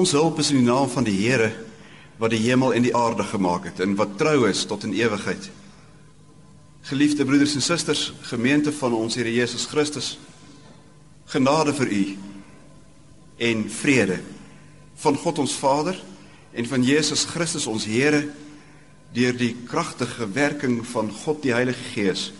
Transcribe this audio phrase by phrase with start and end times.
[0.00, 1.50] Ons hulp is in die naam van die Here
[2.20, 5.50] wat die hemel en die aarde gemaak het en wat trou is tot in ewigheid.
[6.88, 10.14] Geliefde broeders en susters, gemeente van ons Here Jesus Christus,
[11.28, 12.02] genade vir u
[13.50, 14.20] en vrede
[15.04, 16.00] van God ons Vader
[16.56, 18.24] en van Jesus Christus ons Here
[19.12, 22.30] deur die kragtige werking van God die Heilige Gees.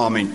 [0.00, 0.32] Amen.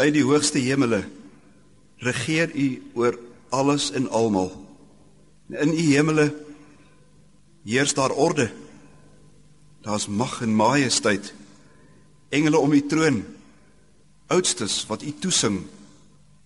[0.00, 1.02] Vanuit die hoogste hemele
[2.00, 2.66] regeer U
[2.96, 3.18] oor
[3.52, 4.48] alles en almal.
[5.52, 6.30] In U hemele
[7.68, 8.48] heers daar orde.
[9.84, 11.34] Daar's mag en majesteit.
[12.32, 13.26] Engele om U troon.
[14.32, 15.66] Oudstes wat U toesing.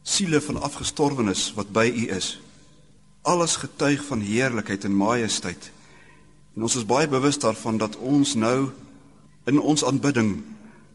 [0.03, 2.41] Siele van afgestorwenes wat by U is.
[3.23, 5.71] Alles getuig van heerlikheid en majesteit.
[6.57, 8.73] En ons is baie bewus daarvan dat ons nou
[9.47, 10.41] in ons aanbidding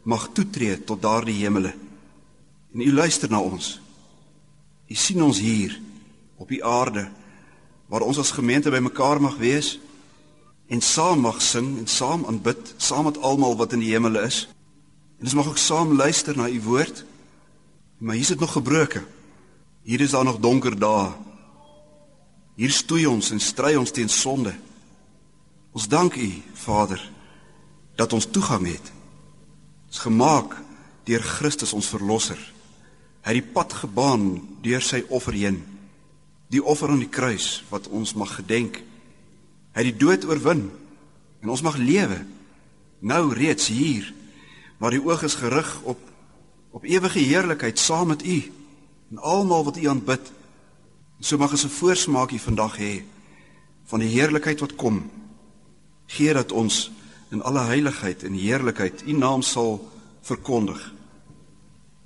[0.04, 1.72] mag toetree tot daardie hemele.
[2.72, 3.80] En u luister na ons.
[4.88, 5.80] U sien ons hier
[6.36, 7.08] op die aarde
[7.90, 9.78] waar ons as gemeente bymekaar mag wees
[10.70, 14.44] en saam mag sing en saam aanbid saam met almal wat in die hemele is.
[15.18, 17.04] En ons mag ook saam luister na u woord.
[17.98, 19.02] Maar hier is dit nog gebroke.
[19.82, 21.10] Hier is daar nog donker dae.
[22.54, 24.54] Hier stoei ons en stry ons teen sonde.
[25.72, 27.02] Ons dank u, Vader,
[27.96, 28.92] dat ons toegang het
[29.90, 30.54] is gemaak
[31.04, 32.38] deur Christus ons verlosser.
[33.20, 35.60] Hy het die pad gebaan deur sy offer heen.
[36.50, 38.80] Die offer aan die kruis wat ons mag gedenk.
[39.74, 40.70] Hy het die dood oorwin
[41.40, 42.24] en ons mag lewe
[43.00, 44.10] nou reeds hier
[44.80, 46.00] waar die oog is gerig op
[46.70, 48.36] op ewige heerlikheid saam met U
[49.10, 50.32] en almal wat U aanbid.
[51.18, 53.02] En so mag ons 'n voorsmaakie vandag hê
[53.84, 55.10] van die heerlikheid wat kom.
[56.06, 56.90] Gee dat ons
[57.30, 59.78] in alle heiligheid en heerlikheid u naam sal
[60.26, 60.80] verkondig.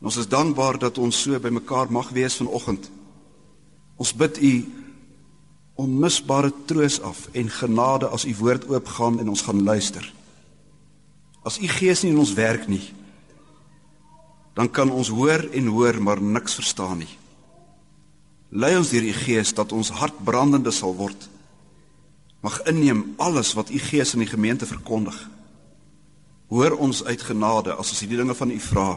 [0.04, 2.90] En ons is dankbaar dat ons so bymekaar mag wees vanoggend.
[3.96, 4.52] Ons bid u
[5.80, 10.04] onmisbare troos af en genade as u woord oopgaan en ons gaan luister.
[11.40, 12.84] As u gees nie in ons werk nie,
[14.52, 17.14] dan kan ons hoor en hoor maar niks verstaan nie.
[18.52, 21.30] Lei ons deur u gees dat ons hart brandende sal word
[22.44, 25.16] mag inneem alles wat u Gees in die gemeente verkondig.
[26.52, 28.88] Hoor ons uit genade as ons hierdie dinge van u vra.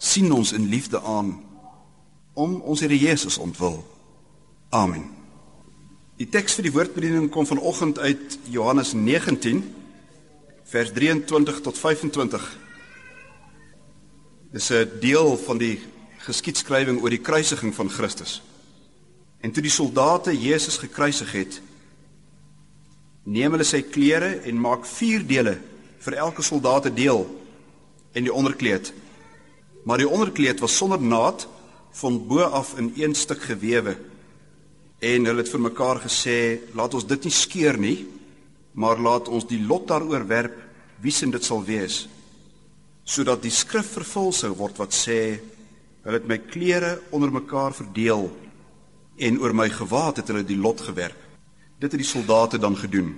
[0.00, 1.34] Sien ons in liefde aan
[2.32, 3.82] om ons Here Jesus ontwil.
[4.72, 5.10] Amen.
[6.16, 9.60] Die teks vir die woordbediening kom vanoggend uit Johannes 19
[10.70, 12.44] vers 23 tot 25.
[14.52, 15.80] Dis 'n deel van die
[16.24, 18.42] geskiedskrywing oor die kruisiging van Christus.
[19.40, 21.60] En toe die soldate Jesus gekruisig het,
[23.24, 25.58] neem hulle sy klere en maak vier dele
[25.98, 27.26] vir elke soldaat 'n deel
[28.12, 28.92] en die onderkleed.
[29.84, 31.46] Maar die onderkleed was sonder naad
[32.00, 33.96] van bo af in een stuk gewewe.
[35.00, 37.98] En hulle het vir mekaar gesê, laat ons dit nie skeur nie,
[38.72, 40.58] maar laat ons die lot daaroor werp
[41.00, 42.04] wie se dit sal wees,
[43.04, 45.40] sodat die skrif vervul sou word wat sê,
[46.04, 48.28] hulle het my klere onder mekaar verdeel
[49.20, 51.16] en oor my gewaad het hulle die lot gewerp.
[51.80, 53.14] Dit het die soldate dan gedoen.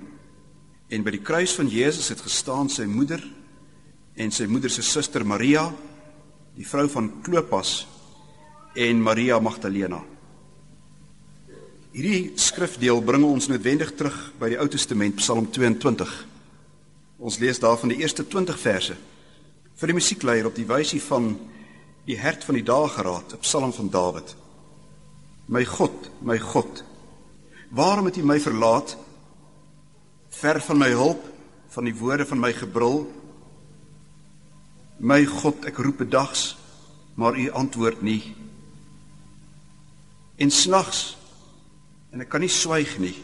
[0.90, 3.22] En by die kruis van Jesus het gestaan sy moeder
[4.18, 5.68] en sy moeder se suster Maria,
[6.56, 7.86] die vrou van Klopas
[8.76, 10.00] en Maria Magdalena.
[11.92, 16.12] Hierdie skrifdeel bring ons noodwendig terug by die Ou Testament, Psalm 22.
[17.22, 18.96] Ons lees daarvan die eerste 20 verse.
[19.76, 21.34] Vir die musiekleier op die wysie van
[22.08, 24.34] die hert van die dae geraad, 'n Psalm van Dawid.
[25.48, 26.84] My God, my God,
[27.70, 28.96] waarom het U my verlaat?
[30.30, 31.22] Ver van my hulp,
[31.68, 33.06] van die woorde van my gebrul.
[35.02, 36.52] My God, ek roep bedags,
[37.18, 38.20] maar U antwoord nie.
[40.38, 41.16] En snags
[42.14, 43.16] en ek kan nie swyg nie.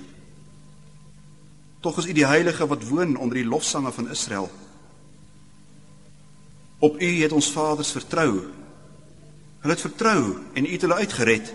[1.85, 4.49] Tog is U die heilige wat woon onder die lofsange van Israel.
[6.83, 8.33] Op U het ons vaders vertrou.
[9.63, 11.55] Hulle het vertrou en U het hulle uitgered.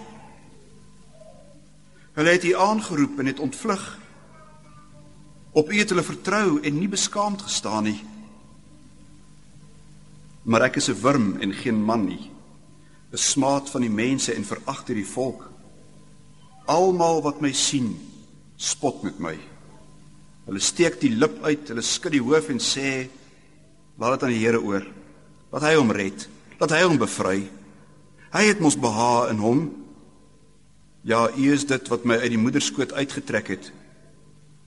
[2.15, 3.85] Hulle het U aangeroep en het ontvlug.
[5.51, 7.99] Op U het hulle vertrou en nie beskaamd gestaan nie.
[10.43, 12.31] Maar ek is 'n wurm en geen man nie.
[13.11, 15.49] 'n Smaad van die mense en verag deur die volk.
[16.65, 17.99] Almal wat my sien,
[18.55, 19.37] spot met my.
[20.45, 23.09] Hulle steek die lip uit, hulle skud die hoof en sê:
[23.97, 24.85] "Laat dit aan die Here oor.
[25.51, 26.27] Laat hy hom red.
[26.59, 27.49] Laat hy hom bevry.
[28.33, 29.83] Hy het mos behaag in hom.
[31.05, 33.71] Ja, U is dit wat my uit die moederskoot uitgetrek het,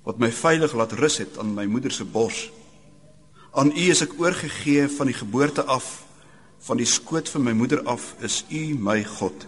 [0.04, 2.50] wat my veilig laat rus het aan my moeder se bors.
[3.56, 6.04] Aan U is ek oorgegee van die geboorte af,
[6.66, 9.46] van die skoot van my moeder af is U my God."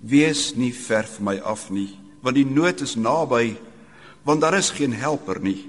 [0.00, 1.90] Wees nie ver van my af nie,
[2.22, 3.56] want die nood is naby,
[4.24, 5.68] want daar is geen helper nie.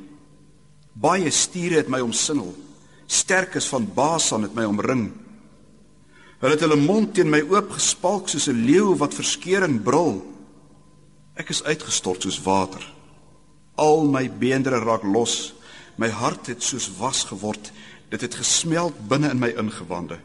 [0.94, 2.53] Baie stiere het my omsingel,
[3.07, 5.11] sterkes van Basan het my omring.
[6.39, 10.21] Hulle het hulle mond teen my oopgespalk soos 'n leeu wat verskeuring brul.
[11.35, 12.94] Ek is uitgestort soos water.
[13.75, 15.53] Al my beendere raak los.
[15.97, 17.71] My hart het soos was geword.
[18.09, 20.19] Dit het gesmeld binne in my ingewande.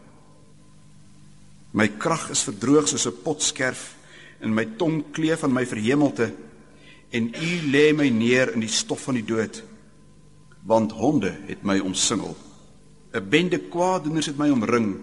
[1.72, 3.96] My krag is verdroog soos 'n potskerf
[4.40, 6.34] en my tong kleef aan my verhemelte
[7.10, 9.62] en u lê my neer in die stof van die dood
[10.62, 12.36] want honde het my omsingel.
[13.12, 15.00] 'n bende kwaadoeners het my omring.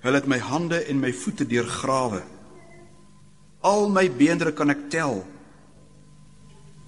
[0.00, 2.22] Hulle het my hande en my voete deurgrawe.
[3.60, 5.26] Al my beendere kan ek tel.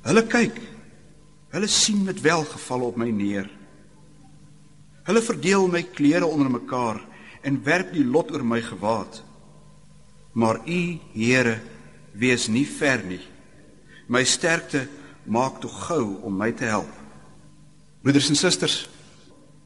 [0.02, 0.60] Hulle kyk
[1.50, 3.50] hulle sien met welgeval op my neer
[5.10, 7.00] hulle verdeel my klere onder mekaar
[7.42, 9.22] en werp die lot oor my gewaad.
[10.32, 11.58] Maar u, Here,
[12.12, 13.20] wees nie ver nie.
[14.06, 14.86] My sterkte
[15.24, 16.90] maak tog gou om my te help.
[18.02, 18.76] Broeders en susters,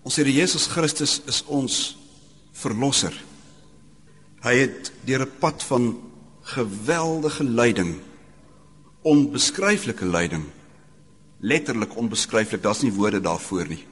[0.05, 1.97] ons Here Jesus Christus is ons
[2.55, 3.15] verlosser.
[4.45, 6.01] Hy het deur 'n pad van
[6.43, 8.01] geweldige lyding,
[9.03, 10.45] onbeskryflike lyding,
[11.41, 13.83] letterlik onbeskryflik, daar's nie woorde daarvoor nie.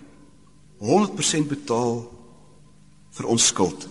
[0.83, 2.05] 100% betaal
[3.13, 3.89] vir ons skuld.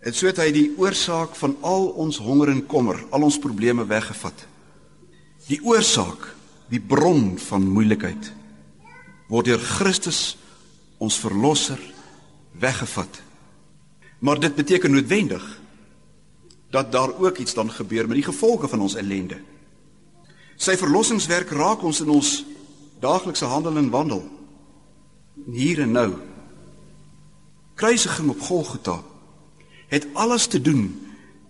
[0.00, 3.84] En so het hy die oorsaak van al ons honger en kommer, al ons probleme
[3.84, 4.46] weggevat.
[5.50, 6.30] Die oorsaak,
[6.70, 8.30] die bron van moeilikheid
[9.30, 10.36] word deur Christus
[10.98, 11.78] ons verlosser
[12.60, 13.20] weggevat.
[14.20, 15.44] Maar dit beteken noodwendig
[16.70, 19.38] dat daar ook iets dan gebeur met die gevolge van ons ellende.
[20.60, 22.30] Sy verlossingswerk raak ons in ons
[23.00, 24.20] daaglikse handel en wandel.
[25.48, 26.10] Hier en nou.
[27.80, 28.98] Kruisiging op Golgotha
[29.88, 30.90] het alles te doen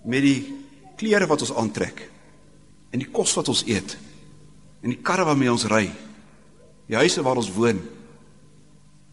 [0.06, 0.38] met die
[1.00, 2.04] klere wat ons aantrek
[2.94, 3.96] en die kos wat ons eet
[4.80, 5.88] en die karre waarmee ons ry
[6.90, 7.78] die huise waar ons woon.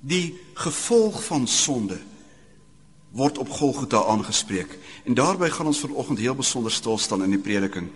[0.02, 1.98] Die gevolg van sonde
[3.18, 4.72] word op Golgotha aangespreek.
[5.06, 7.90] En daarbey gaan ons vanoggend heel besonder stil staan in die prediking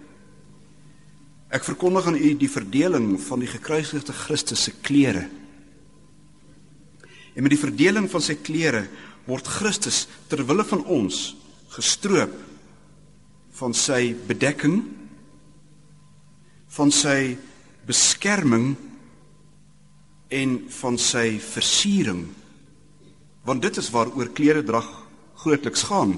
[1.52, 5.28] ek verkondig aan u die verdeling van die gekruisigde Christus se klere.
[7.36, 8.86] En met die verdeling van sy klere
[9.28, 11.32] word Christus ter wille van ons
[11.76, 12.34] gestroop
[13.60, 14.82] van sy bedekking
[16.72, 17.36] van sy
[17.88, 18.76] beskerming
[20.32, 22.24] en van sy versiering.
[23.44, 24.88] Want dit is waaroor klere drag
[25.42, 26.16] grootliks gaan.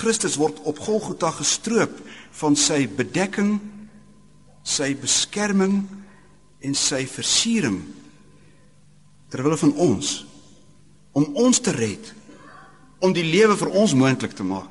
[0.00, 2.00] Christus word op Golgotha gestroop
[2.40, 3.60] van sy bedekking
[4.64, 5.82] sy beskerming
[6.64, 7.82] en sy versiering
[9.32, 10.22] terwyl van ons
[11.14, 12.12] om ons te red
[13.04, 14.70] om die lewe vir ons moontlik te maak.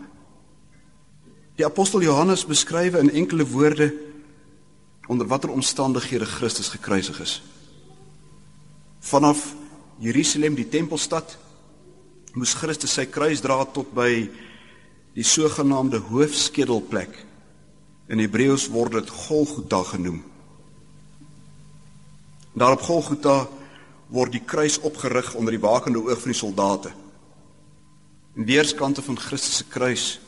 [1.54, 3.92] Die apostel Johannes beskryf in enkele woorde
[5.08, 7.34] onder watter omstandighede Christus gekruisig is.
[9.04, 9.52] Vanaf
[10.02, 11.38] Jerusalem, die tempelstad,
[12.34, 14.10] moes Christus sy kruis dra tot by
[15.14, 17.14] die sogenaamde hoofskedelplek
[18.12, 20.24] In Hebreëus word dit Golgotha genoem.
[22.54, 23.48] Daar op Golgotha
[24.14, 26.92] word die kruis opgerig onder die wakende oog van die soldate.
[28.36, 30.20] In weerskante van Christus se kruis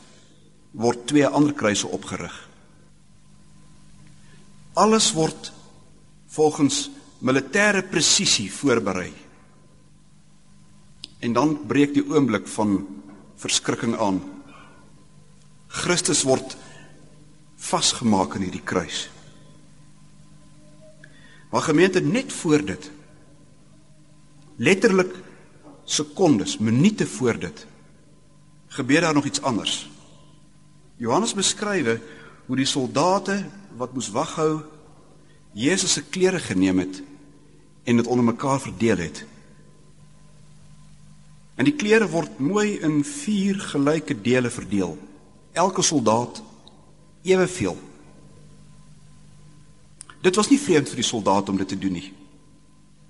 [0.76, 2.34] word twee ander kruise opgerig.
[4.76, 5.52] Alles word
[6.34, 6.90] volgens
[7.24, 9.12] militêre presisie voorberei.
[11.24, 12.82] En dan breek die oomblik van
[13.40, 14.20] verskrikking aan.
[15.66, 16.56] Christus word
[17.66, 19.06] vasgemaak in hierdie kruis.
[21.50, 22.90] Maar gemeente net voor dit
[24.56, 25.14] letterlik
[25.84, 27.66] sekondes, minute voor dit
[28.76, 29.90] gebeur daar nog iets anders.
[30.96, 32.00] Johannes beskrywe
[32.46, 33.44] hoe die soldate
[33.76, 34.60] wat moes waghou
[35.56, 37.02] Jesus se klere geneem het
[37.84, 39.24] en dit onder mekaar verdeel het.
[41.56, 44.98] En die klere word mooi in vier gelyke dele verdeel.
[45.52, 46.42] Elke soldaat
[47.26, 47.76] eweveel.
[50.22, 52.08] Dit was nie vreemd vir die soldate om dit te doen nie.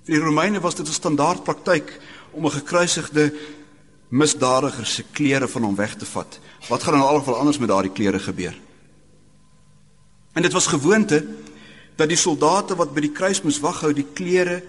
[0.07, 2.01] Vir die Romeine was dit 'n standaard praktyk
[2.33, 3.33] om 'n gekruisigde
[4.09, 6.39] misdadiger se klere van hom weg te vat.
[6.69, 8.55] Wat gaan in elk geval anders met daardie klere gebeur?
[10.33, 11.27] En dit was gewoonte
[11.97, 14.63] dat die soldate wat by die kruis moes waghou, die klere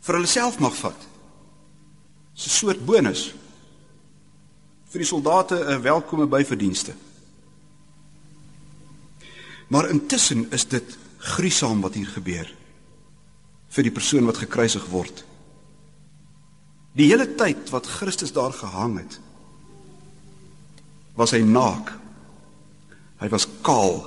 [0.00, 1.08] vir hulle self mag vat.
[2.34, 3.34] 'n soort bonus
[4.88, 6.94] vir die soldate 'n welkome byverdienste.
[9.72, 12.48] Maar intussen is dit gruisam wat hier gebeur
[13.72, 15.22] vir die persoon wat gekruisig word.
[16.92, 19.14] Die hele tyd wat Christus daar gehang het,
[21.16, 21.94] was hy naak.
[23.22, 24.02] Hy was kaal.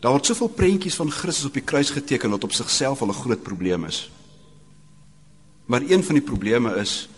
[0.00, 3.20] Daar word soveel prentjies van Christus op die kruis geteken wat op sigself al 'n
[3.20, 4.08] groot probleem is.
[5.66, 7.08] Maar een van die probleme is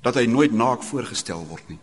[0.00, 1.80] dat hy nooit naak voorgestel word nie.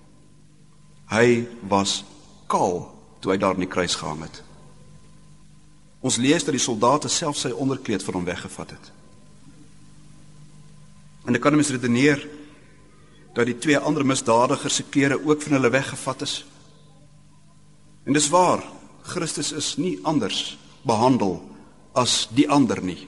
[1.05, 2.03] Hy was
[2.47, 2.94] kaal
[3.25, 4.43] toe hy daar in die kruis gehang het.
[6.05, 8.91] Ons lees dat die soldate self sy onderkleed van hom weggevat het.
[11.25, 12.21] En ek kan mens redeneer
[13.33, 16.35] dat die twee ander misdadigers se klere ook van hulle weggevat is.
[18.05, 18.61] En dis waar,
[19.09, 20.53] Christus is nie anders
[20.85, 21.39] behandel
[21.97, 23.07] as die ander nie.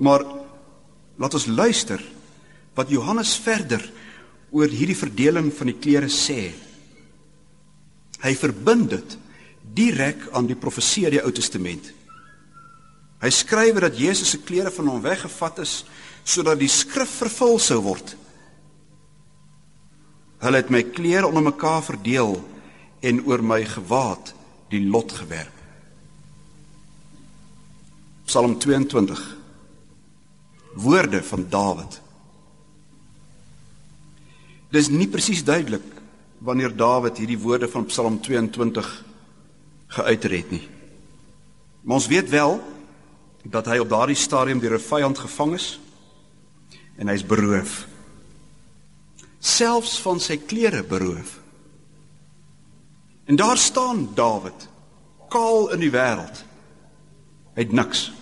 [0.00, 0.24] Maar
[1.20, 2.00] laat ons luister
[2.74, 3.84] wat Johannes verder
[4.54, 6.54] oor hierdie verdeling van die klere sê.
[8.24, 9.18] Hy verbind dit
[9.76, 11.90] direk aan die profesie uit die Ou Testament.
[13.20, 15.82] Hy skryf dat Jesus se klere van hom weggevat is
[16.24, 18.14] sodat die skrif vervul sou word.
[20.40, 22.38] Hulle het my klere onder mekaar verdeel
[23.04, 24.32] en oor my gewaad
[24.72, 25.52] die lot gewerp.
[28.24, 29.20] Psalm 22
[30.80, 32.00] Woorde van Dawid.
[34.72, 35.84] Dis nie presies duidelik
[36.44, 38.88] wanneer Dawid hierdie woorde van Psalm 22
[39.96, 40.68] geuiter het nie.
[41.80, 42.58] Maar ons weet wel
[43.44, 45.80] dat hy op daardie stadium deur 'n vyand gevang is
[46.96, 47.86] en hy's beroof.
[49.38, 51.40] Selfs van sy klere beroof.
[53.24, 54.68] En daar staan Dawid,
[55.28, 56.44] kaal in die wêreld.
[57.54, 58.12] Hy het niks.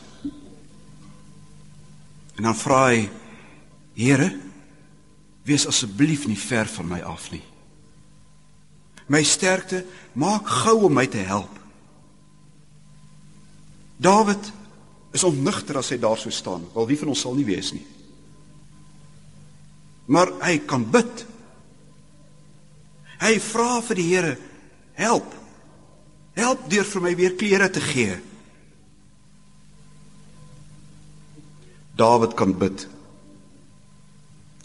[2.35, 3.11] En dan vra hy:
[3.95, 4.41] Here,
[5.43, 7.43] wees asseblief nie ver van my af nie.
[9.07, 11.59] My sterkte maak gou om my te help.
[14.03, 14.53] Dawid
[15.13, 16.65] is ontnigter as hy daar so staan.
[16.75, 17.85] Wel wie van ons sal nie wees nie.
[20.11, 21.27] Maar hy kan bid.
[23.23, 24.33] Hy vra vir die Here,
[24.99, 25.35] help.
[26.35, 28.17] Help deur vir my weer klere te gee.
[31.99, 32.87] Dawid kan bid.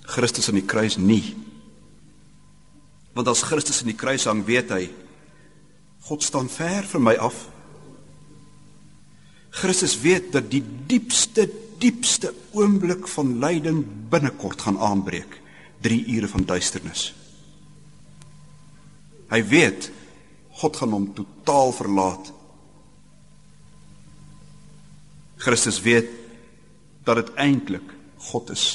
[0.08, 1.36] Christus aan die kruis nie.
[3.18, 4.86] Want as Christus aan die kruis hang, weet hy
[6.08, 7.36] God staan ver van my af.
[9.58, 15.36] Christus weet dat die diepste diepste oomblik van lyding binnekort gaan aanbreek.
[15.86, 17.12] 3 ure van duisternis.
[19.30, 19.92] Hy weet
[20.62, 22.32] God gaan hom totaal verlaat.
[25.38, 26.10] Christus weet
[27.06, 27.94] dat dit eintlik
[28.32, 28.66] God is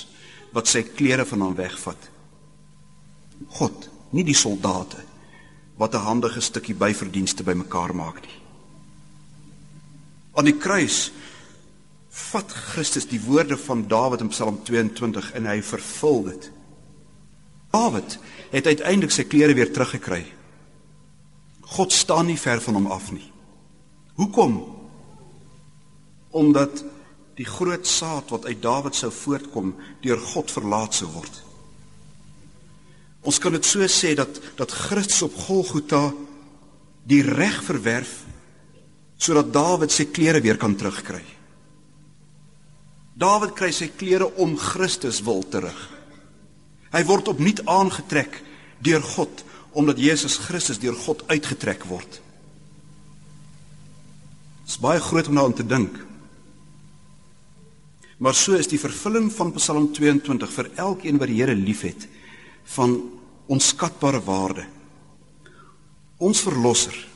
[0.55, 2.11] wat sy klere van hom wegvat.
[3.59, 5.01] God, nie die soldate
[5.77, 8.39] wat 'n handige stukkie byverdienste bymekaar maak nie.
[10.35, 11.13] Aan die kruis
[12.09, 16.51] vat Christus die woorde van Dawid in Psalm 22 en hy vervul dit.
[17.73, 18.19] Dawid
[18.51, 20.25] het uiteindelik sy klere weer teruggekry.
[21.61, 23.33] God staan nie ver van hom af nie.
[24.15, 24.59] Hoekom?
[26.31, 26.85] Omdat
[27.35, 31.43] die groot saad wat uit Dawid sou voortkom deur God verlaat sou word.
[33.23, 36.11] Ons kan dit so sê dat dat Christus op Golgotha
[37.07, 38.23] die reg verwerf
[39.23, 41.23] sodat Dawid sy klere weer kan terugkry.
[43.15, 45.79] Dawid kry sy klere om Christus wil terug.
[46.93, 48.41] Hy word opnuut aangetrek
[48.83, 49.45] deur God
[49.79, 52.19] omdat Jesus Christus deur God uitgetrek word.
[54.67, 55.95] Dit is baie groot om daaraan te dink.
[58.23, 62.09] Maar so is die vervulling van Psalm 22 vir elkeen wat die Here liefhet
[62.65, 63.11] van
[63.47, 64.67] onskatbare waarde.
[66.17, 67.09] Ons verlosser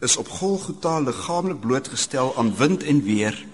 [0.00, 3.46] is op Golgotha liggaamlik blootgestel aan wind en weer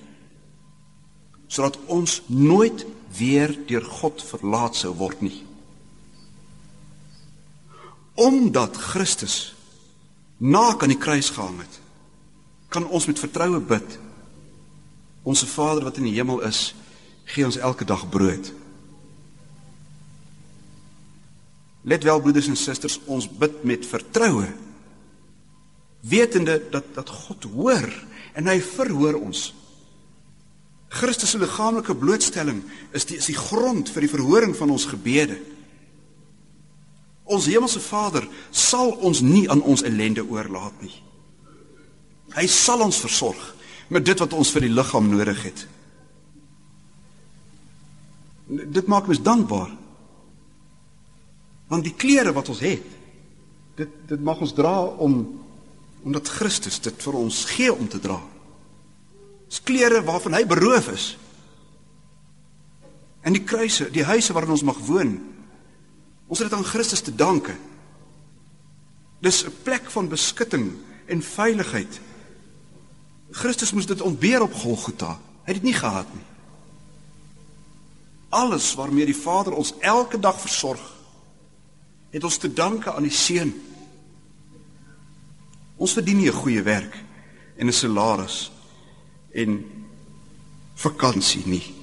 [1.47, 5.45] sodat ons nooit weer deur God verlaat sou word nie.
[8.19, 9.55] Omdat Christus
[10.37, 11.79] naak aan die kruis gehang het,
[12.69, 13.99] kan ons met vertroue bid.
[15.23, 16.75] Onse Vader wat in die hemel is,
[17.31, 18.51] gee ons elke dag brood.
[21.87, 24.49] Let wel broeders en susters, ons bid met vertroue
[26.09, 27.87] wetende dat dat God hoor
[28.33, 29.49] en hy verhoor ons.
[30.89, 32.63] Christus se liggaamlike blootstelling
[32.95, 35.39] is die is die grond vir die verhoring van ons gebede.
[37.27, 40.95] Ons hemelse Vader sal ons nie aan ons ellende oorlaat nie.
[42.37, 43.43] Hy sal ons versorg
[43.91, 45.67] met dit wat ons vir die liggaam nodig het.
[48.47, 49.73] Dit maak my dankbaar.
[51.67, 52.85] Want die klere wat ons het,
[53.77, 55.19] dit dit mag ons dra om
[56.07, 58.21] omdat Christus dit vir ons gee om te dra.
[59.51, 61.07] Dis klere waarvan hy beroof is.
[63.27, 65.17] En die kruise, die huise waarin ons mag woon.
[66.31, 67.57] Ons het dit aan Christus te danke.
[69.21, 70.77] Dis 'n plek van beskutting
[71.07, 72.01] en veiligheid.
[73.31, 75.19] Christus moes dit ontbeer op Golgotha.
[75.45, 76.25] Hy het dit nie gehad nie.
[78.29, 80.96] Alles waarmee die Vader ons elke dag versorg,
[82.17, 83.51] het ons te danke aan die Seun.
[85.77, 86.97] Ons verdien nie 'n goeie werk
[87.57, 88.51] en 'n salaris
[89.35, 89.65] en
[90.75, 91.75] vakansie nie.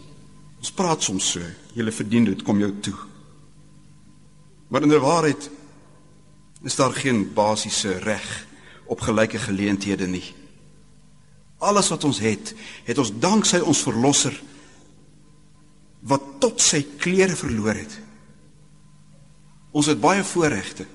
[0.57, 1.39] Ons praat soms so,
[1.73, 2.95] jy verdien dit kom jou toe.
[4.67, 5.49] Maar in die waarheid
[6.63, 8.47] is daar geen basiese reg
[8.85, 10.33] op gelyke geleenthede nie.
[11.57, 14.41] Alles wat ons het, het ons danksy ons verlosser
[15.99, 18.02] wat tot sy klere verloor het.
[19.73, 20.85] Ons het baie voorregte.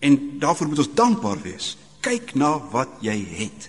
[0.00, 1.74] En daarvoor moet ons dankbaar wees.
[2.00, 3.68] Kyk na wat jy het.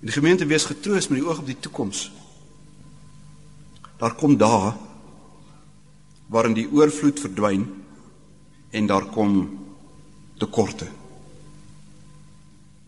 [0.00, 2.08] In die gemeente wees getroos met die oog op die toekoms.
[4.00, 4.72] Daar kom dae
[6.32, 7.66] waarin die oorvloed verdwyn
[8.72, 9.44] en daar kom
[10.40, 10.88] tekorte.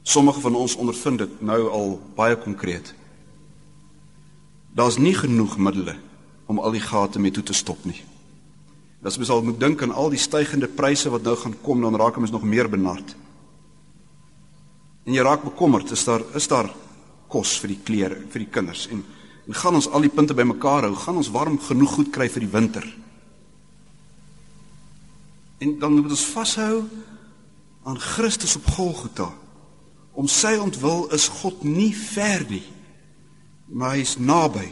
[0.02, 2.94] Sommige van ons ondervind dit nou al baie konkreet.
[4.76, 5.96] Daar's nie genoeg middele
[6.46, 7.98] om al die gate mee toe te stop nie.
[9.06, 11.96] As mens al moet dink aan al die stygende pryse wat nou gaan kom, dan
[11.98, 13.14] raak mens nog meer benard.
[15.06, 16.72] En jy raak bekommerd, is daar is daar
[17.30, 19.04] kos vir die klere vir die kinders en
[19.46, 22.42] en gaan ons al die punte bymekaar hou, gaan ons warm genoeg goed kry vir
[22.42, 22.86] die winter.
[25.62, 26.82] En dan moet ons vashou
[27.86, 29.28] aan Christus op Golgotha.
[30.18, 32.64] Om sy ontwil is God nie ver nie,
[33.70, 34.66] maar hy is naby.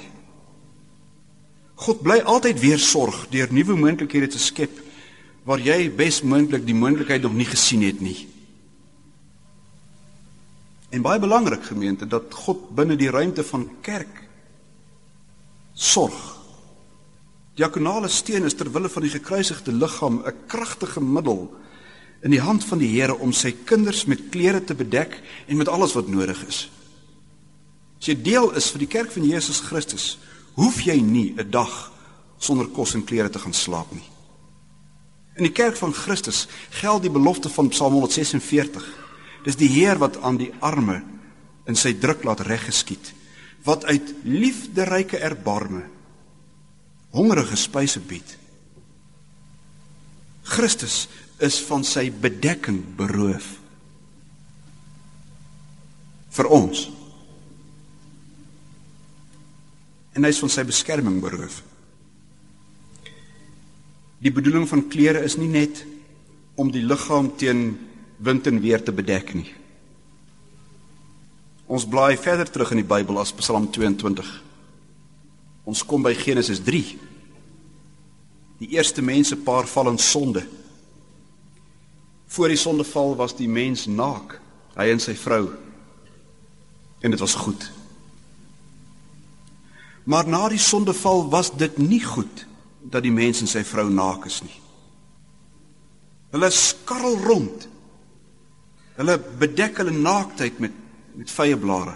[1.75, 4.79] God bly altyd weer sorg deur nuwe moontlikhede te skep
[5.45, 8.29] waar jy besmoontlik die moontlikheid nog nie gesien het nie.
[10.95, 14.23] En baie belangrik gemeente dat God binne die ruimte van kerk
[15.75, 16.17] sorg.
[17.59, 21.51] Diakonale steen is ter wille van die gekruisigde liggaam 'n kragtige middel
[22.23, 25.69] in die hand van die Here om sy kinders met klere te bedek en met
[25.69, 26.71] alles wat nodig is.
[28.01, 30.19] As jy deel is vir die kerk van Jesus Christus,
[30.55, 31.93] hoef jy nie 'n dag
[32.39, 34.09] sonder kos en klere te gaan slaap nie.
[35.37, 38.85] In die kerk van Christus geld die belofte van Psalm 146.
[39.45, 41.03] Dis die Heer wat aan die arme
[41.67, 43.13] in sy druk laat reggeskied,
[43.65, 45.83] wat uit liefderyke erbarme
[47.15, 48.37] hongerige spyse bied.
[50.43, 53.47] Christus is van sy bedekking beroof
[56.35, 56.89] vir ons
[60.15, 61.61] en hy is van sy beskerming beroof.
[64.25, 65.83] Die bedoeling van klere is nie net
[66.57, 67.67] om die liggaam teen
[68.25, 69.51] wind en weer te bedek nie.
[71.67, 74.29] Ons blaai verder terug in die Bybel as Psalm 22.
[75.65, 76.83] Ons kom by Genesis 3.
[78.61, 80.45] Die eerste mense paar val in sonde.
[82.35, 84.39] Voor die sondeval was die mens naak,
[84.77, 85.49] hy en sy vrou.
[87.05, 87.74] En dit was goed.
[90.05, 92.47] Maar na die sondeval was dit nie goed
[92.93, 94.59] dat die mens en sy vrou naak is nie.
[96.35, 97.69] Hulle skarrel rond.
[98.99, 100.81] Hulle bedek hulle naaktheid met
[101.15, 101.95] met vye blare.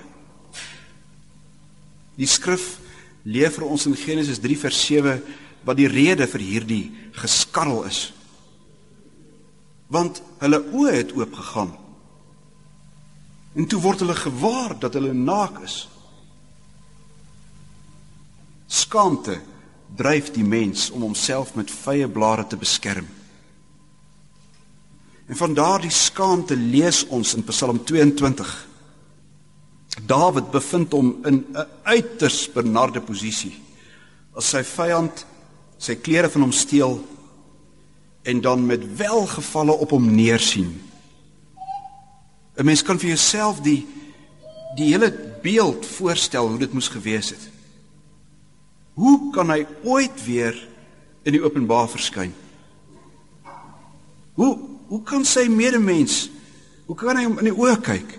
[2.19, 2.77] Die skrif
[3.27, 5.19] leer vir ons in Genesis 3 vers 7
[5.67, 6.85] wat die rede vir hierdie
[7.19, 8.01] geskarrel is.
[9.91, 11.75] Want hulle oë het oop gegaan.
[13.59, 15.81] En toe word hulle gewaar dat hulle naak is.
[18.89, 19.35] Skaamte
[20.01, 23.05] dryf die mens om homself met vye blare te beskerm.
[25.29, 28.53] En van daardie skaamte lees ons in Psalm 22.
[30.09, 33.53] Dawid bevind hom in 'n uiters benarde posisie.
[34.33, 35.27] As sy vyand
[35.79, 37.05] sy klere van hom steel
[38.23, 40.81] en dan met welgevalle op hom neersien.
[42.57, 43.87] 'n Mens kan vir jouself die
[44.77, 47.58] die hele beeld voorstel hoe dit moes gewees het.
[48.99, 50.57] Hoe kan hy ooit weer
[51.23, 52.35] in die openbaar verskyn?
[54.39, 54.57] Hoe
[54.89, 56.31] hoe kan sy medemens
[56.89, 58.15] hoe kan hy hom in die oë kyk?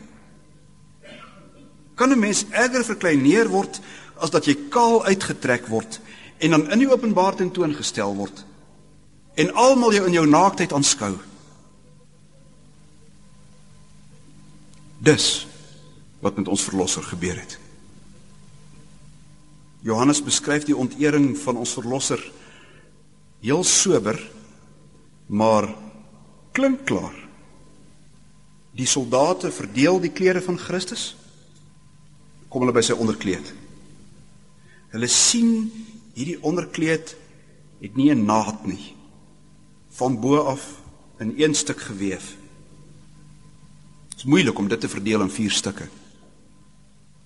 [1.98, 3.82] Kan 'n mens erger verkleineer word
[4.22, 6.00] as dat jy kaal uitgetrek word
[6.38, 8.46] en dan in die openbaar tentoongestel word
[9.36, 11.18] en almal jou in jou naaktheid aanskou?
[15.00, 15.48] Dis
[16.22, 17.60] wat met ons verlosser gebeur het.
[19.82, 22.20] Johannes beskryf die ontering van ons verlosser
[23.40, 24.20] heel sober
[25.30, 25.70] maar
[26.52, 27.16] klink klaar.
[28.76, 31.14] Die soldate verdeel die klere van Christus.
[32.50, 33.54] Kom hulle by sy onderkleed.
[34.90, 35.70] Hulle sien
[36.16, 37.16] hierdie onderkleed
[37.80, 38.96] het nie 'n naad nie.
[39.90, 40.82] Van bo af
[41.20, 42.28] in een stuk gewewe.
[44.10, 45.88] Dit is moeilik om dit te verdeel in vier stukke.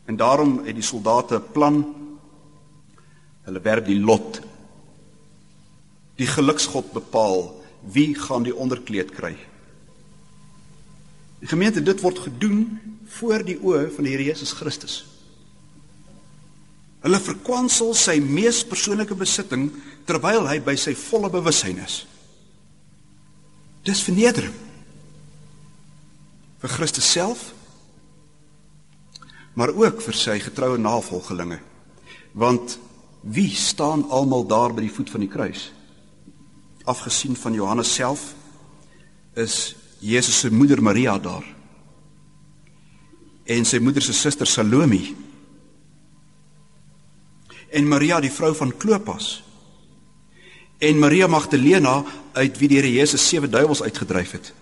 [0.05, 2.02] En daarom het die soldate 'n plan.
[3.47, 4.39] Hulle werp die lot.
[6.19, 7.49] Die geluksgod bepaal
[7.93, 9.33] wie gaan die onderkleed kry?
[11.43, 12.61] Die gemeente dit word gedoen
[13.17, 15.01] voor die oë van die Here Jesus Christus.
[17.03, 19.67] Hulle verkwansel sy mees persoonlike besitting
[20.07, 22.05] terwyl hy by sy volle bewussyn is.
[23.83, 24.55] Dis vernedering
[26.63, 27.49] vir Christus self
[29.53, 31.59] maar ook vir sy getroue navolgelinge.
[32.33, 32.79] Want
[33.23, 35.71] wie staan almal daar by die voet van die kruis?
[36.83, 38.33] afgesien van Johannes self
[39.33, 41.45] is Jesus se moeder Maria daar.
[43.43, 45.15] En sy moeder se suster Salome.
[47.71, 49.43] En Maria die vrou van Klopas.
[50.77, 54.53] En Maria Magdalena uit wie die Here Jesus sewe duiwels uitgedryf het.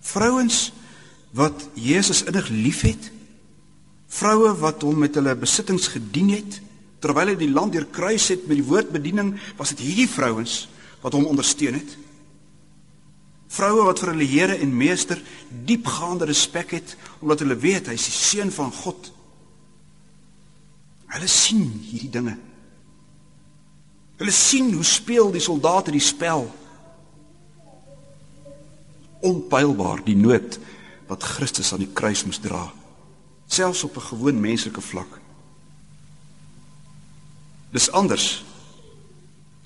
[0.00, 0.72] Vrouens
[1.36, 3.10] wat Jesus innig liefhet.
[4.08, 6.60] Vroue wat hom met hulle besittings gedien het
[7.00, 10.68] terwyl hy die land deur kruis het met die woordbediening, was dit hierdie vrouens
[11.00, 11.96] wat hom ondersteun het.
[13.50, 15.18] Vroue wat vir hulle Here en Meester
[15.66, 19.10] diepgaande respek het omdat hulle weet hy is die seun van God.
[21.10, 22.36] Hulle sien hierdie dinge.
[24.20, 26.44] Hulle sien hoe speel die soldate die spel.
[29.26, 30.60] Onpylbaar die nood
[31.08, 32.68] wat Christus aan die kruis moes dra,
[33.50, 35.19] selfs op 'n gewoon menslike vlak.
[37.70, 38.42] Dis anders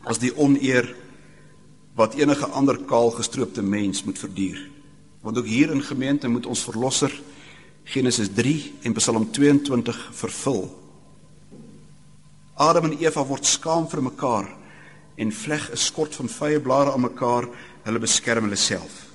[0.05, 0.91] as die oneer
[1.97, 4.59] wat enige ander kaal gestroopte mens moet verduur.
[5.25, 7.13] Want ook hier in gemeente moet ons verlosser
[7.85, 10.67] Genesis 3 en Psalm 22 vervul.
[12.55, 14.51] Adam en Eva word skaam vir mekaar
[15.17, 17.49] en vleg 'n skort van vye blare aan mekaar,
[17.85, 19.07] hulle beskerm hulle self.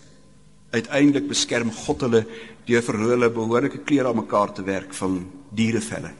[0.71, 2.25] Uiteindelik beskerm God hulle
[2.65, 6.11] deur vir hulle behoorlike klere aan mekaar te werk van dierevelle.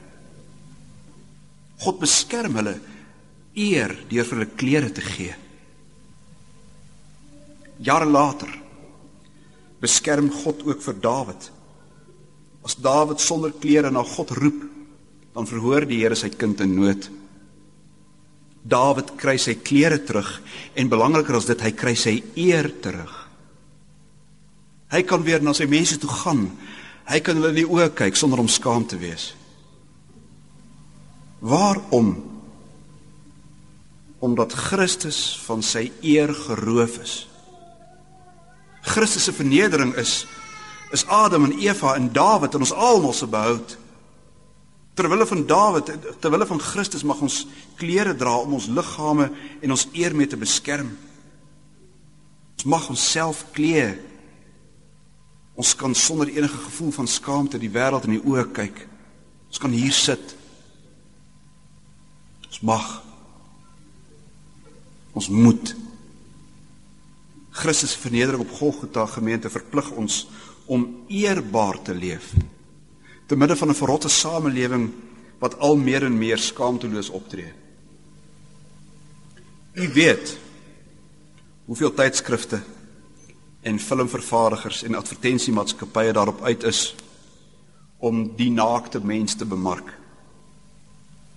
[1.80, 2.76] God beskerm hulle
[3.56, 5.34] eer deur vir hulle klere te gee.
[7.80, 8.50] Jare later
[9.80, 11.46] beskerm God ook vir Dawid.
[12.66, 14.66] As Dawid sonder klere na God roep,
[15.32, 17.06] dan verhoor die Here sy kind in nood.
[18.60, 20.28] Dawid kry sy klere terug
[20.76, 23.14] en belangriker as dit, hy kry sy eer terug.
[24.90, 26.48] Hy kan weer na sy mense toe gaan.
[27.08, 29.30] Hy kan hulle in die oë kyk sonder om skaam te wees.
[31.40, 32.12] Waarom?
[34.18, 37.14] Omdat Christus van sy eer geroof is.
[38.80, 40.26] Christus se vernedering is
[40.90, 43.76] is Adam en Eva en Dawid en ons almal se behoud.
[44.98, 47.44] Terwille van Dawid, terwille van Christus mag ons
[47.78, 49.28] klere dra om ons liggame
[49.62, 50.90] en ons eer mee te beskerm.
[52.58, 53.86] Ons mag onsself klee.
[55.54, 58.82] Ons kan sonder enige gevoel van skaamte die wêreld in die oë kyk.
[59.46, 60.34] Ons kan hier sit.
[62.60, 63.02] Ons mag
[65.12, 65.74] Ons moet
[67.50, 70.26] Christus se vernedering op Golgotha gemeente verplig ons
[70.70, 72.30] om eerbaar te leef
[73.26, 74.92] te midde van 'n verrotte samelewing
[75.38, 77.52] wat al meer en meer skaamteloos optree.
[79.72, 80.38] U weet
[81.64, 82.62] hoeveel tydskrifte
[83.60, 86.94] en filmvervaardigers en advertensiemaatskappye daarop uit is
[87.98, 89.98] om die naakte mens te bemark.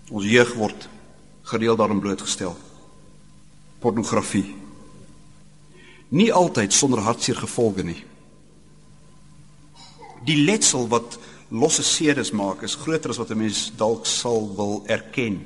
[0.10, 0.90] Ons jeug word
[1.44, 2.56] gereeld daarin blootgestel.
[3.80, 4.56] Pornografie.
[6.10, 8.04] Nie altyd sonder hartseer gevolge nie.
[10.24, 11.18] Die letsel wat
[11.50, 15.46] losse sedes maak is groter as wat 'n mens dalk sal wil erken.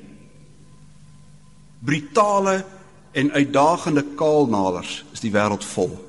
[1.80, 2.66] Brutale
[3.12, 6.06] en uitdagende kaalnalers is die wêreld vol.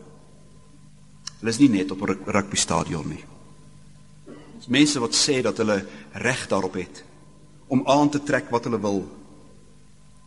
[1.38, 3.24] Hulle is nie net op 'n rugby stadion nie.
[4.57, 7.05] Dis mense wat sê dat hulle reg daarop het
[7.66, 9.17] om aan te trek wat hulle wil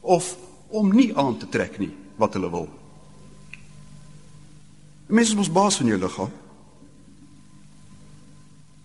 [0.01, 0.35] of
[0.67, 2.69] om nie aan te trek nie wat hulle wil.
[5.11, 6.31] Mense is mos baas van jou liggaam.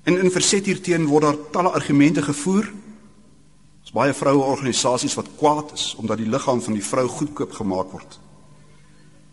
[0.07, 2.66] En in verset hierteen word daar talle argumente gevoer.
[2.66, 7.92] Daar's baie vroue organisasies wat kwaad is omdat die liggaam van die vrou goedkoop gemaak
[7.94, 8.18] word.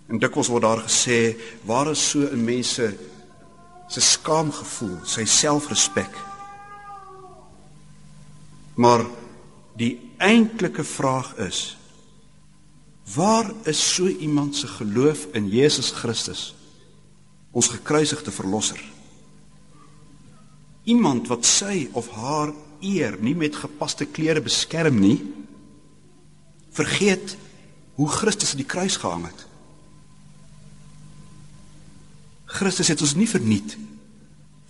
[0.10, 2.93] En dikwels word daar gesê, waar is so 'n mens se
[3.88, 6.17] se skaamgevoel, sy selfrespek?
[8.76, 9.06] Maar
[9.76, 11.75] die eintlike vraag is,
[13.15, 16.53] waar is so iemand se geloof in Jesus Christus,
[17.51, 18.79] ons gekruisigde verlosser?
[20.83, 25.17] Iemand wat sy of haar eer nie met gepaste klere beskerm nie,
[26.73, 27.36] vergeet
[27.99, 29.45] hoe Christus aan die kruis gehang het.
[32.53, 33.75] Christus het ons nie verniet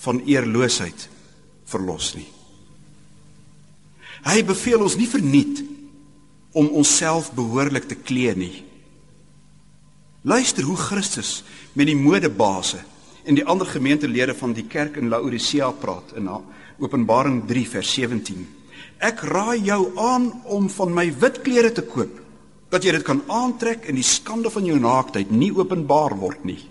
[0.04, 1.08] van eerloosheid
[1.70, 2.28] verlos nie.
[4.24, 5.62] Hy beveel ons nie verniet
[6.54, 8.64] om onsself behoorlik te klee nie.
[10.24, 11.42] Luister hoe Christus
[11.76, 12.80] met die modebase
[13.28, 16.30] en die ander gemeentelede van die kerk in Laodicea praat in
[16.80, 18.44] Openbaring 3 vers 17.
[19.04, 22.22] Ek raai jou aan om van my wit klere te koop
[22.74, 26.62] dat jy dit kan aantrek en die skande van jou naaktheid nie openbaar word nie.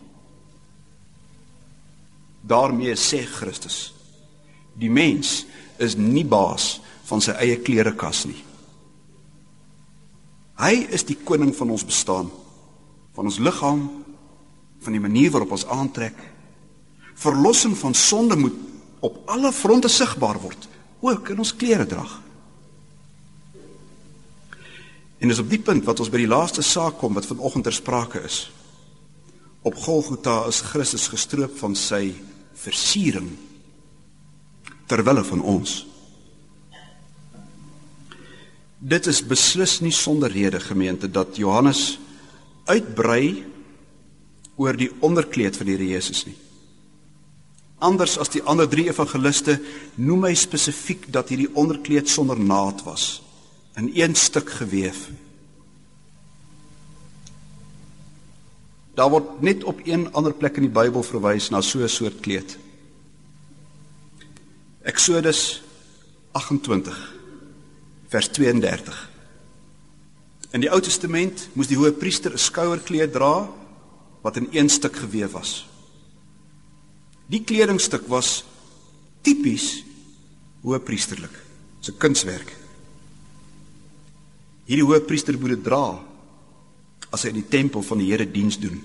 [2.42, 3.92] daarmee sê Christus
[4.74, 5.44] die mens
[5.78, 8.38] is nie baas van sy eie klerekas nie.
[10.62, 12.28] Hy is die koning van ons bestaan,
[13.16, 13.88] van ons liggaam,
[14.82, 16.18] van die manier waarop ons aantrek
[17.22, 18.54] verlossing van sonde moet
[19.00, 20.68] op alle fronte sigbaar word,
[21.00, 22.18] ook in ons klere drag.
[25.22, 27.76] En dis op die punt wat ons by die laaste saak kom wat vanoggend ter
[27.76, 28.44] sprake is.
[29.62, 32.08] Op Golgotha is Christus gestroop van sy
[32.58, 33.30] versiering
[34.90, 35.82] ter wille van ons.
[38.82, 41.98] Dit is beslis nie sonder rede gemeente dat Johannes
[42.66, 43.44] uitbrei
[44.58, 46.36] oor die onderkleed van die Here Jesus nie
[47.82, 49.58] anders as die ander drie evangeliste
[49.98, 53.20] noem hy spesifiek dat hierdie onderkleed sonder naad was
[53.80, 55.14] in een stuk gewewe.
[58.92, 62.20] Daar word net op een ander plek in die Bybel verwys na so 'n soort
[62.20, 62.58] kleed.
[64.84, 65.62] Eksodus
[66.32, 67.21] 28
[68.12, 69.10] vers 32.
[70.52, 73.48] In die Ou Testament moes die hoëpriester 'n skouerkleed dra
[74.22, 75.66] wat in een stuk gewewe was.
[77.26, 78.44] Die kledingstuk was
[79.22, 79.84] tipies
[80.62, 81.32] hoëpriesterlik.
[81.80, 82.56] Dit's 'n kunswerk.
[84.64, 86.04] Hierdie hoëpriester moet dit dra
[87.10, 88.82] as hy in die tempel van die Here diens doen.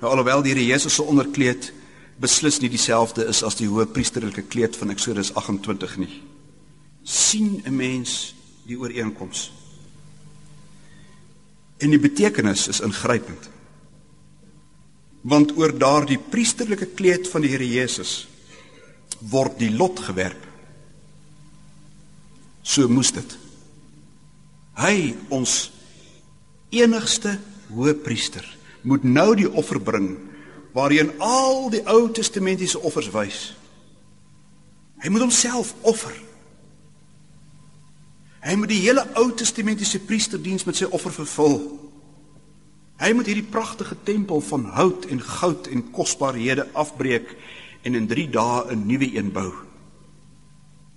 [0.00, 1.72] Nou alhoewel die Here Jesus se onderkleed
[2.18, 6.29] beslis nie dieselfde is as die hoëpriesterlike kleed van Eksodus 28 nie.
[7.02, 8.34] Sien 'n mens
[8.66, 9.52] die ooreenkoms.
[11.78, 13.48] En die betekenis is ingrypend
[15.20, 18.28] want oor daardie priesterlike kleed van die Here Jesus
[19.18, 20.46] word die lot gewerp.
[22.62, 23.36] So moes dit.
[24.80, 25.70] Hy ons
[26.70, 27.38] enigste
[27.74, 28.46] hoëpriester
[28.82, 30.14] moet nou die offer bring
[30.72, 33.40] waarheen al die Ou Testamentiese offers wys.
[35.02, 36.14] Hy moet homself offer.
[38.40, 41.58] Hy moet die hele Ou Testamentiese priesterdiens met sy offer vervul.
[43.00, 47.34] Hy moet hierdie pragtige tempel van hout en goud en kosbarehede afbreek
[47.88, 49.52] en in 3 dae 'n nuwe een bou.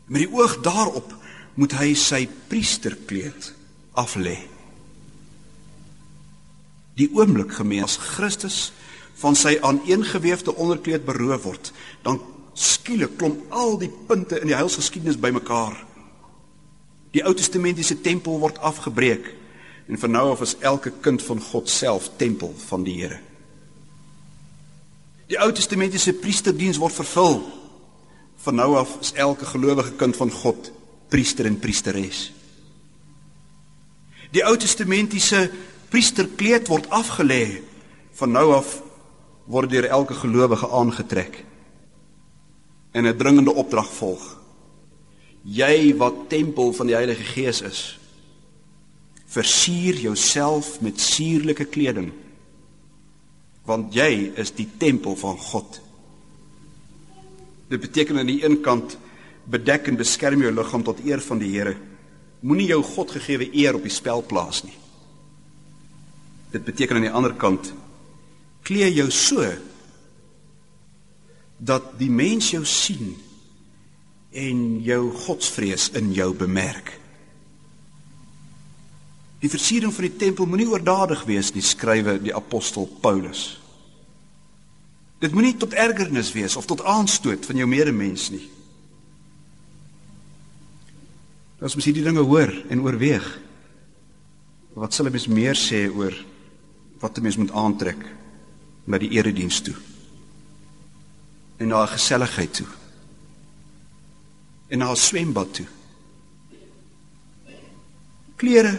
[0.07, 1.13] Met die oog daarop
[1.55, 3.53] moet hy sy priesterkleed
[3.95, 4.37] aflê.
[6.95, 8.71] Die oomblik gemeen as Christus
[9.21, 12.21] van sy aaneengeweefde onderkleed beroof word, dan
[12.53, 15.77] skielik klom al die punte in die heilsgeskiedenis bymekaar.
[17.13, 19.31] Die Ou Testamentiese tempel word afgebreek
[19.87, 23.19] En van nou af is elke kind van God self tempel van die Here.
[25.27, 27.41] Die Ou Testamentiese priesterdiens word vervul.
[28.43, 30.71] Van nou af is elke gelowige kind van God
[31.07, 32.31] priester en priesteres.
[34.31, 35.49] Die Ou Testamentiese
[35.89, 37.61] priesterkleed word afgelê.
[38.13, 38.79] Van nou af
[39.45, 41.43] word deur elke gelowige aangetrek.
[42.91, 44.39] En 'n dringende opdrag volg.
[45.43, 47.81] Jy wat tempel van die Heilige Gees is,
[49.33, 52.11] versier jouself met suurlike kleding
[53.63, 55.77] want jy is die tempel van God.
[57.71, 58.97] Dit beteken aan die een kant
[59.47, 61.77] bedek en beskerm jou liggaam tot eer van die Here.
[62.43, 64.75] Moenie jou God gegeewe eer op die spel plaas nie.
[66.51, 67.71] Dit beteken aan die ander kant
[68.63, 69.43] klee jou so
[71.59, 73.15] dat die mens jou sien
[74.33, 76.95] en jou godsvrees in jou bemerk.
[79.43, 83.59] Die versiering van die tempel moenie oordadig wees nie, skrywe die apostel Paulus.
[85.23, 88.45] Dit moenie tot ergernis wees of tot aanstoot van jou medemens nie.
[91.63, 93.27] As mens hierdie dinge hoor en oorweeg,
[94.75, 96.13] wat sal 'n mens meer sê oor
[96.99, 98.01] wat 'n mens moet aantrek
[98.85, 99.75] na die erediens toe?
[101.57, 102.67] En na 'n geselligheid toe?
[104.73, 105.67] En na 'n swembad toe?
[108.35, 108.73] Klere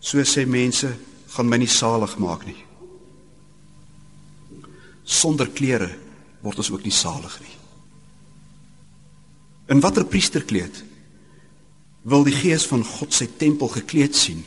[0.00, 0.88] So sê mense,
[1.36, 2.58] gaan my nie salig maak nie.
[5.04, 5.90] Sonder klere
[6.40, 7.56] word ons ook nie salig nie.
[9.70, 10.80] In watter priesterkleed
[12.08, 14.40] wil die gees van God sy tempel gekleed sien?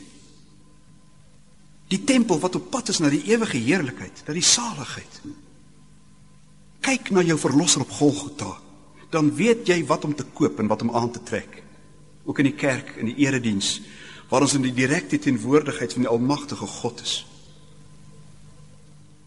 [1.88, 5.20] Die tempel wat op pad is na die ewige heerlikheid, na die saligheid.
[6.82, 8.50] Kyk na jou verlosser op Golgotha,
[9.14, 11.62] dan weet jy wat om te koop en wat om aan te trek.
[12.24, 13.78] Ook in die kerk, in die erediens,
[14.30, 17.22] waar ons in die direkte teenwoordigheid van die almagtige God is.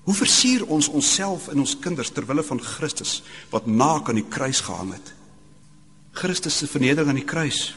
[0.07, 3.21] Hoe versier ons onsself en ons kinders ter wille van Christus
[3.51, 5.13] wat naak aan die kruis gehang het?
[6.17, 7.75] Christus vernedering aan die kruis.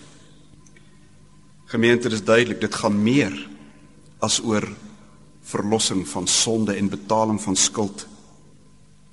[1.71, 3.35] Gemeente, dit is duidelik, dit gaan meer
[4.23, 4.65] as oor
[5.51, 8.07] verlossing van sonde en betaling van skuld.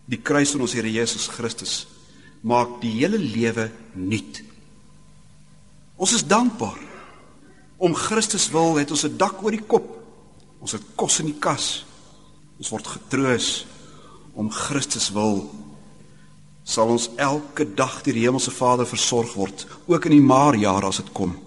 [0.05, 1.85] Die kruis van ons Here Jesus Christus
[2.47, 4.43] maak die hele lewe nuut.
[5.97, 6.87] Ons is dankbaar
[7.77, 9.85] Om Christus wil het ons 'n dak oor die kop.
[10.59, 11.85] Ons het kos in die kas.
[12.57, 13.65] Ons word getroos
[14.33, 15.49] om Christus wil
[16.63, 20.97] sal ons elke dag deur die hemelse Vader versorg word, ook in die maarjaar as
[20.97, 21.37] dit kom.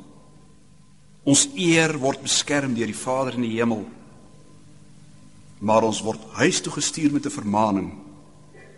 [1.25, 3.85] Ons eer word beskerm deur die Vader in die hemel.
[5.59, 7.93] Maar ons word huis toe gestuur met 'n vermaaning.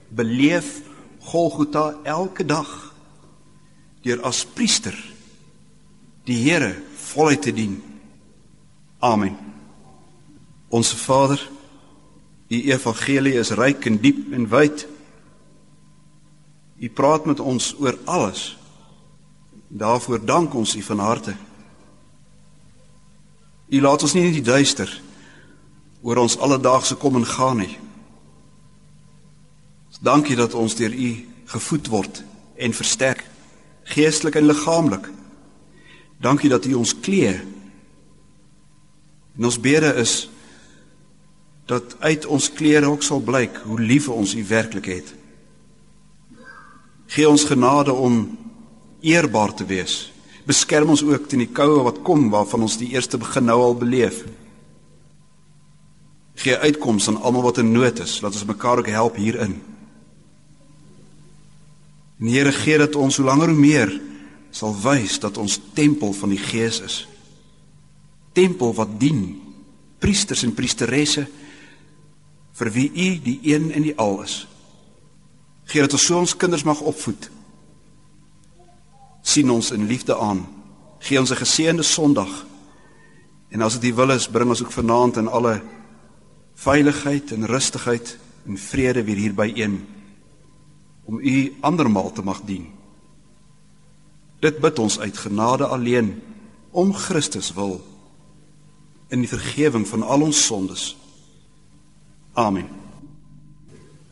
[0.09, 0.83] Beleef
[1.25, 2.69] Golgotha elke dag
[4.03, 4.97] deur as priester
[6.27, 7.83] die Here voluit te dien.
[8.99, 9.37] Amen.
[10.69, 11.51] Onse Vader,
[12.49, 14.87] u evangelie is ryk en diep en wyd.
[16.83, 18.53] U praat met ons oor alles.
[19.69, 21.35] Daarvoor dank ons u van harte.
[23.69, 24.91] U laat ons nie in die duister
[26.03, 27.79] oor ons alledaagse kom en gaan nie.
[30.03, 31.11] Dankie dat ons deur u
[31.53, 32.25] gevoed word
[32.59, 33.23] en versterk
[33.85, 35.09] geestelik en liggaamlik.
[36.23, 37.35] Dankie dat U ons klee.
[39.37, 40.31] En ons bede is
[41.67, 45.15] dat uit ons klere ook sal blyk hoe lief ons U werklik het.
[47.13, 48.39] Gee ons genade om
[49.01, 50.13] eerbaar te wees.
[50.47, 53.77] Beskerm ons ook teen die koue wat kom waarvan ons die eerste begin nou al
[53.79, 54.23] beleef.
[56.43, 59.61] Gee uitkoms aan almal wat in nood is, laat ons mekaar ook help hierin.
[62.23, 63.91] En Here gee dat ons hoe langer hoe meer
[64.55, 66.97] sal wys dat ons tempel van die Gees is.
[68.33, 69.41] Tempel wat dien
[69.99, 71.25] priesters en priesteresse
[72.55, 74.45] vir wie U die een en die al is.
[75.67, 77.31] Geer dat ons so ons kinders mag opvoed.
[79.23, 80.47] sien ons in liefde aan.
[80.99, 82.47] Gee ons 'n geseënde Sondag.
[83.51, 85.63] En as dit U wil is, bring ons ook vanaand in alle
[86.55, 89.87] veiligheid en rustigheid en vrede weer hier by een
[91.05, 92.67] om U andermal te mag dien.
[94.43, 96.15] Dit bid ons uit genade alleen
[96.71, 97.81] om Christus wil
[99.13, 100.85] in die vergifnis van al ons sondes.
[102.33, 102.67] Amen.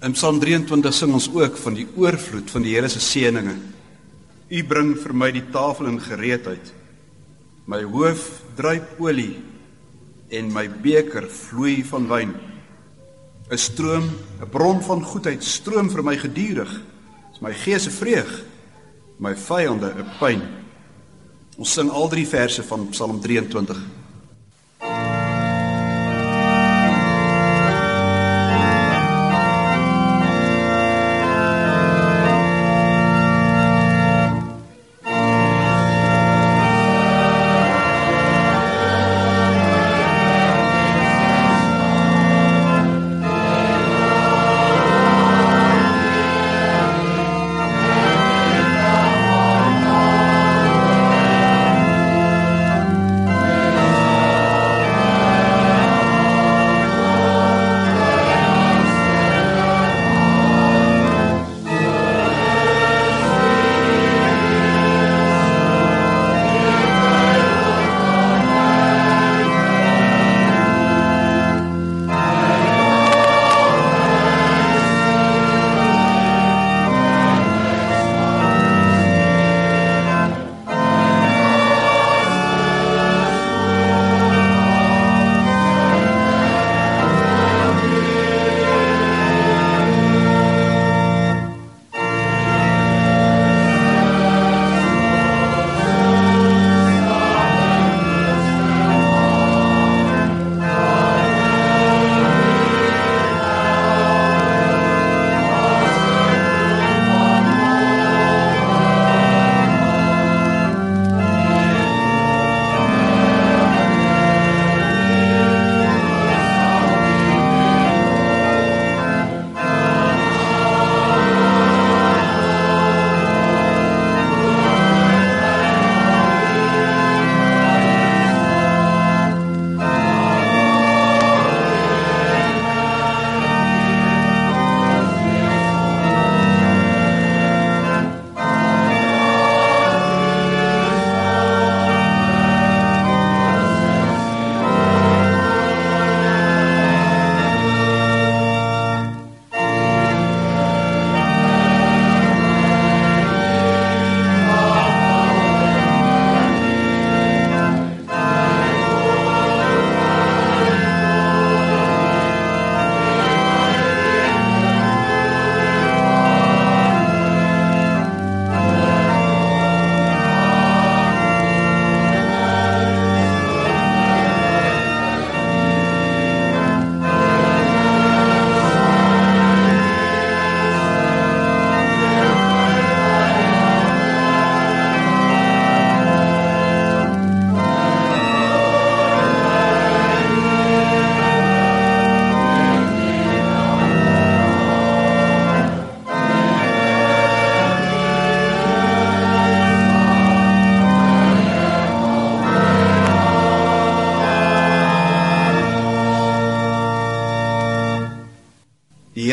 [0.05, 3.69] In Psalm 23 sing ons ook van die oorvloed van die Here se seënings.
[4.51, 6.73] U bring vir my die tafel in gereedheid.
[7.71, 8.27] My hoof
[8.59, 9.37] druip olie
[10.35, 12.33] en my beker vloei van wyn.
[13.51, 14.05] 'n Stroom,
[14.41, 16.71] 'n bron van goedheid stroom vir my gedurig.
[17.31, 18.47] Dis my gees se vreugde
[19.21, 20.43] my vyande 'n pyn.
[21.59, 24.00] Ons sing al drie verse van Psalm 23.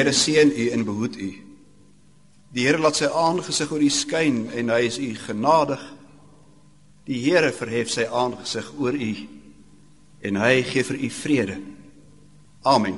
[0.08, 1.34] Here seën u en behoed u.
[2.56, 5.84] Die Here laat sy aangesig oor u skyn en hy is u genadig.
[7.12, 9.12] Die Here verhef sy aangesig oor u
[10.24, 11.60] en hy gee vir u vrede.
[12.64, 12.96] Amen.